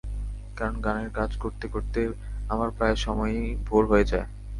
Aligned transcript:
কারণ, 0.57 0.75
গানের 0.81 1.09
কাজ 1.09 1.31
করতে 1.37 1.65
করতে 1.67 1.99
আমার 2.49 2.69
প্রায় 2.69 2.95
সময়ই 2.97 3.55
ভোর 3.65 3.83
হয়ে 3.87 4.05
যায়। 4.05 4.27